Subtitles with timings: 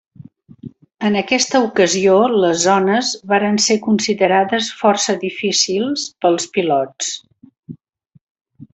[1.09, 2.15] En aquesta ocasió,
[2.45, 7.15] les zones varen ser considerades força difícils pels pilots.